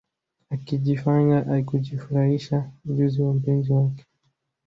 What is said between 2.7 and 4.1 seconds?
ujuzi wa mpenzi wake